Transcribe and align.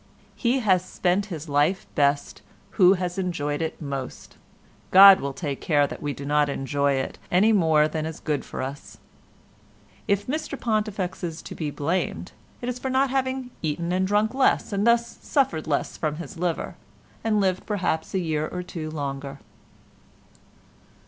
He 0.35 0.61
has 0.61 0.83
spent 0.83 1.27
his 1.27 1.47
life 1.47 1.85
best 1.93 2.41
who 2.71 2.93
has 2.93 3.19
enjoyed 3.19 3.61
it 3.61 3.79
most; 3.79 4.35
God 4.89 5.21
will 5.21 5.31
take 5.31 5.61
care 5.61 5.85
that 5.85 6.01
we 6.01 6.11
do 6.11 6.25
not 6.25 6.49
enjoy 6.49 6.93
it 6.93 7.19
any 7.29 7.53
more 7.53 7.87
than 7.87 8.07
is 8.07 8.19
good 8.19 8.43
for 8.43 8.63
us. 8.63 8.97
If 10.07 10.25
Mr 10.25 10.59
Pontifex 10.59 11.23
is 11.23 11.43
to 11.43 11.53
be 11.53 11.69
blamed 11.69 12.31
it 12.63 12.67
is 12.67 12.79
for 12.79 12.89
not 12.89 13.11
having 13.11 13.51
eaten 13.61 13.91
and 13.91 14.07
drunk 14.07 14.33
less 14.33 14.73
and 14.73 14.87
thus 14.87 15.17
suffered 15.17 15.67
less 15.67 15.97
from 15.97 16.15
his 16.15 16.35
liver, 16.35 16.77
and 17.23 17.39
lived 17.39 17.67
perhaps 17.67 18.15
a 18.15 18.19
year 18.19 18.47
or 18.47 18.63
two 18.63 18.89
longer. 18.89 19.37